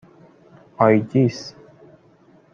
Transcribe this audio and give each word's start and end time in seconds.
آیدیس 0.77 1.55